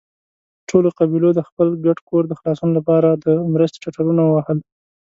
[0.69, 4.59] ټولو قبيلو د خپل ګډ کور د خلاصون له پاره د مرستې ټټرونه ووهل.